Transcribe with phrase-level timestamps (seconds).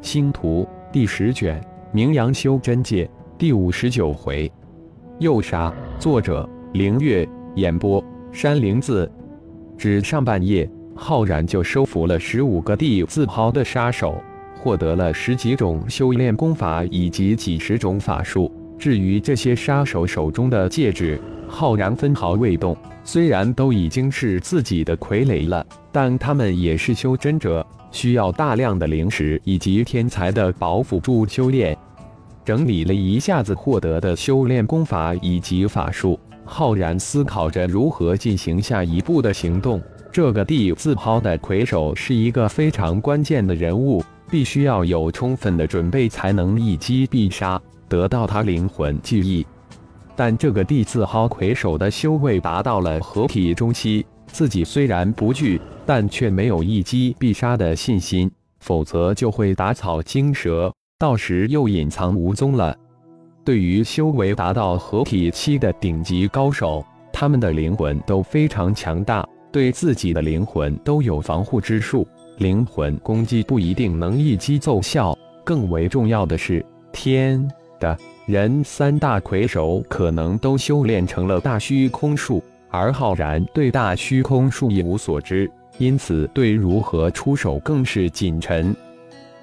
[0.00, 1.60] 星图第十卷，
[1.92, 4.50] 名扬修真界第五十九回，
[5.18, 5.72] 诱杀。
[5.98, 7.28] 作者：凌月。
[7.56, 9.10] 演播：山灵子。
[9.76, 14.22] 只上半夜，浩然就收服了十五个地字号的杀手，
[14.56, 18.50] 获得了十几种修炼功法以及几十种法术。
[18.78, 22.76] 至于这些杀手手中的戒指，浩然分毫未动。
[23.02, 27.66] 虽然都已经是自己的傀儡了，但他们也是修真者。
[27.90, 31.76] 需要大量的灵石以及天才的宝辅助修炼。
[32.44, 39.82] 整理了一下子获得的修炼功法以及法术，浩然思考着如何进行下一步的行动。
[40.12, 49.46] 这个地字号的魁首是一个非常关键的人物，必须要有充分的准备才能一击必杀，得到他灵魂记忆。
[50.14, 54.04] 但这个地字号魁首的修为达到了合体中期。
[54.30, 58.30] 自己虽然不惧，但却没有一击必杀的信心，
[58.60, 62.76] 否则就会打草惊蛇，到时又隐藏无踪了。
[63.42, 75.16] 对于修为达到合体期的顶级高手，他们的灵魂都非常强大，对自己的灵魂都有防护之术，灵魂攻击不一定能一击奏效。
[75.42, 77.48] 更为重要的是，天
[77.78, 82.42] 的人三大魁首可能都修炼成了大虚空术。
[82.70, 88.76] 而浩然对大虚空术一无所知，因此对如何出手更是谨慎。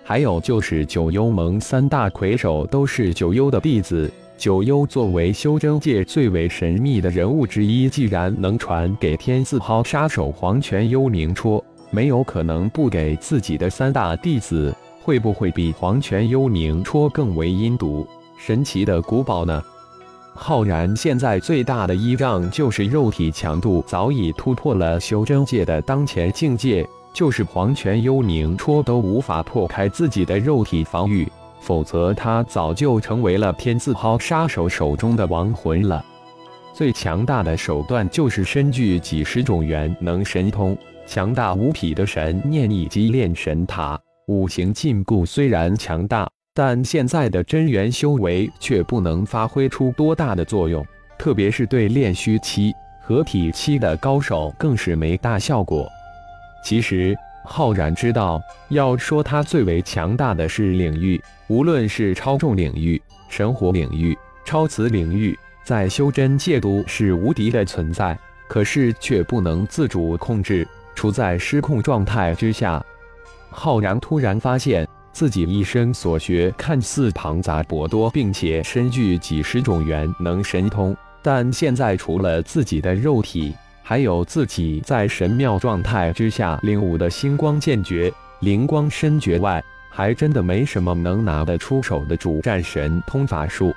[0.03, 14.71] 还有就是九幽盟三大魁首都是九幽的弟子，九幽作为修真界最为神秘的人物之一，既然能传给天字号杀手黄泉幽冥戳，没有可能不给自己的三大弟子。
[15.01, 19.63] 会不会比黄泉幽冥戳更为阴毒、神奇的古堡呢？
[20.33, 31.25] 浩然现在最大的依仗就是肉体强度早已突破了修真界的当前境界，就是黄泉幽冥戳都无法破开自己的肉体防御，
[31.61, 36.03] 否则他早就成为了天字号杀手手中的亡魂了。
[36.73, 40.77] 最强大的手段就是身具几十种元能神通、
[41.07, 43.97] 强大无匹的神念以及炼神塔。
[44.27, 46.29] 五行禁锢虽然强大。
[46.57, 55.85] 但现在的真元修为却不能发挥出多大的作用，特别是对炼虚期、合体期的高手更是没大效果。
[56.63, 57.13] 其实
[57.43, 68.17] 浩然知道，要说他最为强大的是领域，无论是超重领域、神火领域、超磁领域，在修真界都是无敌的存在，
[68.47, 70.65] 可是却不能自主控制，
[70.95, 72.81] 处在失控状态之下。
[73.49, 74.87] 浩然突然发现。
[75.15, 88.11] 自己一生所学看似庞杂博多，并且身具几十种元能神通，但现在除了自己的肉体，还有自己在神庙状态之下领悟的星光剑诀、
[88.41, 93.73] 灵光身诀外，还真的没什么能拿得出手的主战神通法术。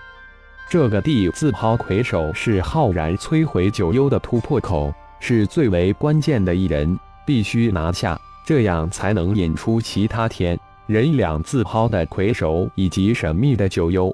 [0.69, 10.59] 这个地自抛魁首是浩然摧毁九幽的突破口，是最为关键的一人，必须拿下，这样才能引出其他天。
[10.89, 14.11] 人两字抛的魁首以及神秘的九幽，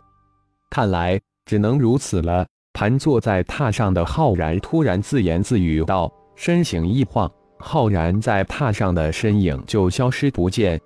[0.70, 2.44] 看来只能如此了。
[2.72, 7.30] 盘坐在榻上的浩然突然自言自语道，身形一晃，
[7.60, 10.80] 浩然在榻上的身影就消失不见。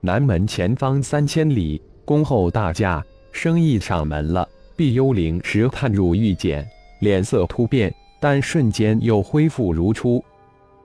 [0.00, 4.48] 南门前方三千里，恭候大驾，生意上门了。
[4.76, 6.66] 碧幽灵石探入玉简，
[7.00, 10.24] 脸色突变，但瞬间又恢复如初。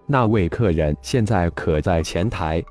[0.06, 2.62] 那位客人现在可在前台？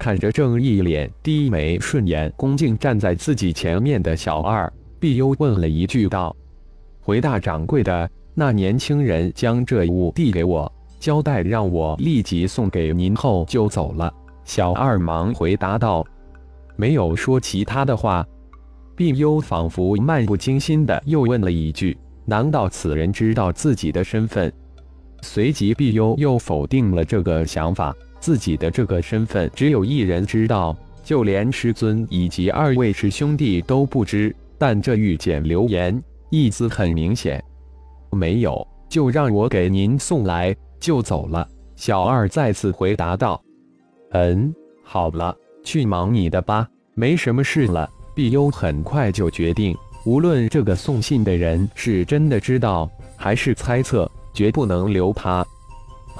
[0.00, 6.34] 看着正一脸低眉顺眼、恭敬站在自己前面的小二，碧幽问了一句道
[7.04, 14.10] ：“回大掌柜的，那年轻人将这物递给我，交代让我立即送给您后就走了。”
[14.42, 16.02] 小二忙回答道
[16.76, 18.26] ：“没有说其他的话。”
[18.96, 21.94] 碧幽仿佛漫不经心的又问了一句
[22.24, 24.50] ：“难道此人知道自己的身份？”
[25.20, 27.94] 随即，碧幽又否定了这个想法。
[28.20, 34.34] 自己的这个身份只有一人知道，就连师尊以及二位师兄弟都不知。
[34.58, 37.42] 但这玉简留言意思很明显，
[38.12, 41.48] 没有就让我给您送来就走了。
[41.76, 43.42] 小二再次回答道
[44.12, 44.54] ：“嗯，
[44.84, 45.34] 好了，
[45.64, 49.74] 去忙你的吧，没什么事了。”碧幽很快就决定，
[50.04, 55.46] 无论这个送信的人是真的知道还是猜测，绝不能留他。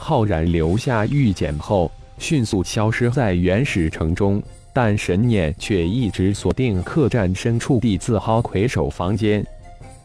[0.03, 4.43] 浩然留下玉简后，迅速消失在原始城中，
[4.73, 9.45] 但神念却一直锁定客栈深处地字号魁首房间。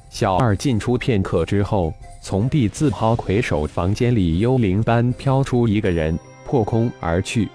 [0.10, 7.48] 小二进出片刻之后，从地字号魁首房间里幽灵般飘出一个人，破空而去。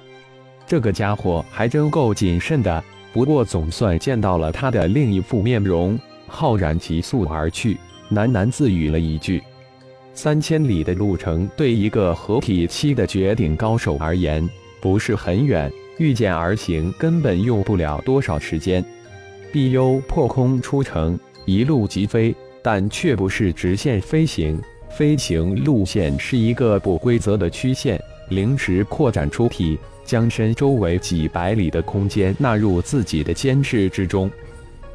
[0.67, 2.83] 这个家伙还真够谨慎的，
[3.13, 5.97] 不过总算见到了他的另一副面容。
[6.27, 7.77] 浩然急速而去，
[8.11, 9.43] 喃喃自语了一句
[10.12, 14.49] ：“三千里的路程，对一个合体期的绝顶高手而言，
[14.81, 15.71] 不是很远。
[15.99, 18.85] 御剑而行，根本用不了多少时间。”
[19.53, 24.61] 碧幽破空出城，一路疾飞，但却不是直线飞行，
[24.91, 34.31] 飞行路线是一个不规则的曲线，临时扩展出体，将身周围几百里的空间纳入自己的监视之中。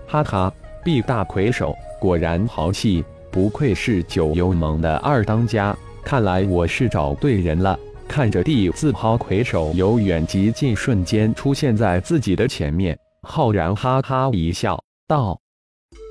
[0.06, 0.54] 哈哈。
[0.84, 3.04] 毕大魁首果然豪气，
[3.36, 5.76] 不愧是九幽盟的二当家。
[6.06, 7.78] 看来我是找对人了。
[8.08, 15.38] 看着地字号魁首由远及近瞬间出现在自己的前面，浩然哈哈一笑，道：“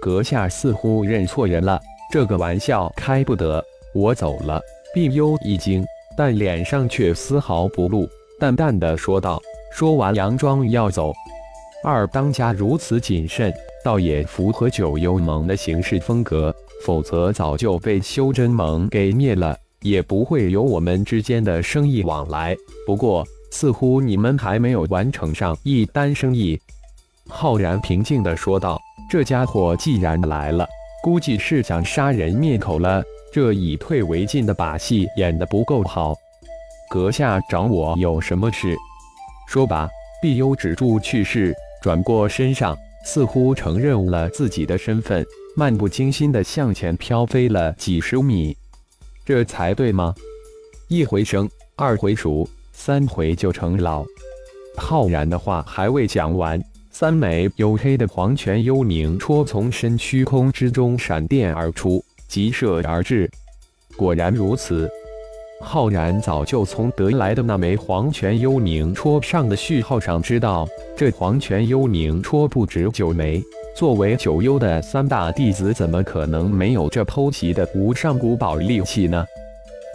[0.02, 1.80] 阁下似乎认错人了，
[2.12, 3.64] 这个玩笑开不得。
[3.94, 4.60] 我走了。”
[4.92, 5.82] 碧幽一惊，
[6.18, 8.06] 但脸上却丝毫不露，
[8.38, 9.40] 淡淡的说道
[9.72, 11.10] ：“说完，佯装要走。”
[11.82, 13.50] 二当家如此谨慎。
[13.84, 16.54] 倒也符合九幽盟的行事风格，
[16.84, 22.54] 否则早就被修真盟给灭了，也不会有我们之间的生意往来。
[22.86, 26.60] 不过，似乎你们还没有完成上一单生意。”
[27.26, 28.78] 浩然平静地说道
[29.10, 30.68] ，“这家伙既然来了，
[31.02, 33.02] 估计是想杀人灭口了。
[33.32, 36.14] 这以退为进的把戏演得不够好。
[36.90, 38.76] 阁下找我有什么事？
[39.48, 39.88] 说吧。”
[40.22, 42.76] 碧幽止住去势，转过身上。
[43.06, 45.22] 似乎承认了自己的身份，
[45.56, 48.56] 漫不经心地向前飘飞了几十米，
[49.24, 50.12] 这才对吗？
[50.88, 54.04] 一回生，二回熟，三回就成老。
[54.76, 56.60] 浩然的话还未讲完，
[56.90, 63.30] 三枚黝黑的黄泉幽冥戳从身躯空之中闪电而出，急射而至。
[63.96, 64.90] 果然如此。
[65.60, 73.40] 浩然早就从得来的那枚黄泉幽冥戳上的序号上知道，这黄泉幽冥戳不止九枚。
[73.74, 79.26] 作为九幽的三大弟子，怎么可能没有这偷袭的无上古宝利器呢？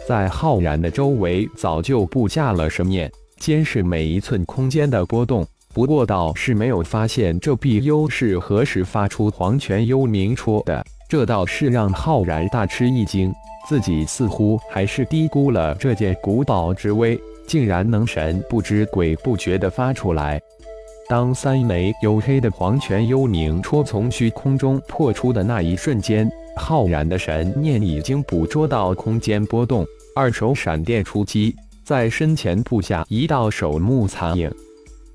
[0.06, 5.48] 在浩然的周围早就布下了神念，监视每一寸空间的波动。
[5.74, 13.32] 不过倒是没有发现这碧幽是何时发出黄泉幽冥戳的，这倒是让浩然大吃一惊。
[13.68, 17.18] 自己似乎还是低估了这件古宝之威，
[17.48, 20.42] 竟然能神不知鬼不觉地发出来。
[21.10, 29.84] 当三枚黝黑的黄泉幽冥戳从虚空中破出的那一瞬间，浩然的神念已经捕捉到空间波动，
[30.16, 34.54] 二手闪电出击，在身前布下一道守墓残影。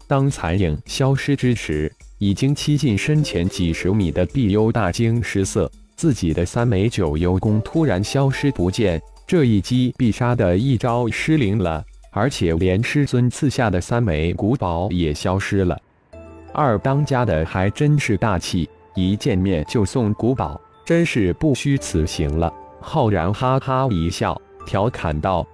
[0.08, 5.70] 当残影消失之时，已经七近身前几十米的碧幽大惊失色。
[5.94, 15.78] 自己的三枚九幽弓突然消失不见，这一击必杀的一招失灵了，而且连师尊赐下的三枚古宝也消失了。
[16.55, 22.50] 二当家的还真是大气，一见面就送古宝，真是不虚此行了。
[22.81, 25.44] 浩然哈哈一笑，调侃道：“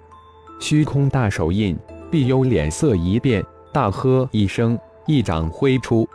[0.61, 1.77] 虚空大手印。”
[2.11, 3.41] 碧幽脸色一变，
[3.73, 4.77] 大喝一声，
[5.07, 6.09] 一掌挥出。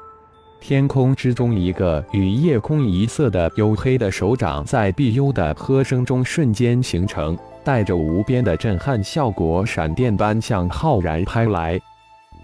[0.59, 11.81] 天空之中，一个与夜空一色的黝黑的手掌，在碧幽的喝声中瞬间形成，带着无边的震撼效果，闪电般向浩然拍来。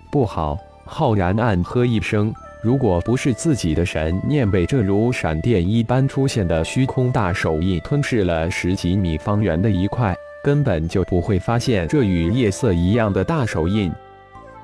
[0.09, 0.57] 不好！
[0.83, 13.89] 浩然暗喝一声，如果不是自己的神念被这如闪电一般出现的虚空大手印吞噬了十几米方圆的一块，根本就不会发现这与夜色一样的大手印。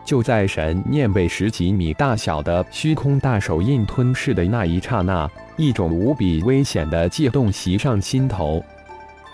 [0.03, 8.63] 就在神念被十几米大小的虚空大手印吞噬的那一刹那，一种无比危险的悸动袭上心头。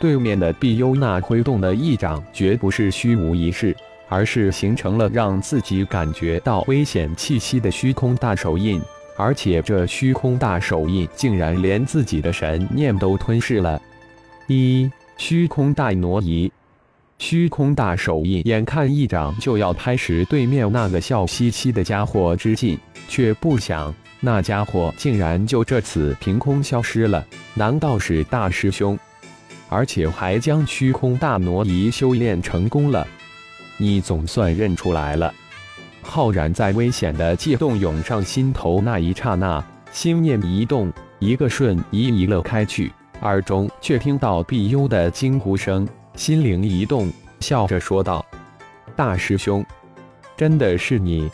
[0.03, 3.73] 对面的碧幽那挥动的一掌，绝不是虚无一事，
[4.09, 8.81] 而是形成了让自己感觉到危险气息的虚空大手印。
[9.15, 13.81] 而且这虚空大手印竟然连自己的神念都吞噬了。
[14.47, 16.51] 一虚空大挪移。
[17.17, 27.25] 虚空大手印，眼看一掌就要拍实对面那个笑嘻嘻的家伙之际，却不想那家伙竟然就这次凭空消失了。
[27.53, 28.99] 难道是大师兄？
[29.73, 33.07] 而且还将虚空大挪移修炼成功了？
[33.77, 35.33] 你总算认出来了。
[36.03, 45.87] 浩然在危险的悸动涌上心头那一刹那，心念一动，一个瞬移移了开去，耳中却听到碧幽的惊呼声。
[46.15, 48.23] 心灵一动，笑着说道
[48.95, 49.65] ：“大师兄，
[50.37, 51.27] 真的是你？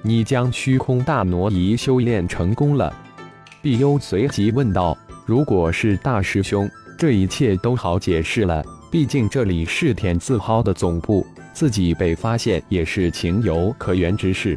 [0.00, 2.90] 你将虚空大挪移修炼成功了？”
[3.60, 8.64] 碧幽随即问道：“如果是大师兄，这一切都好解释了。
[8.92, 14.56] 毕竟这里是天字号的总部，自己被发现也是情有可原之事。”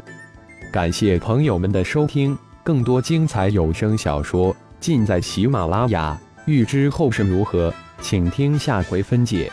[0.71, 6.15] 感谢朋友们的收听，更多精彩有声小说尽在喜马拉雅。
[6.45, 9.51] 欲知后事如何，请听下回分解。